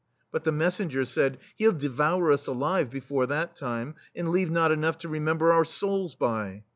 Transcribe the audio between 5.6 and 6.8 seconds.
souls by."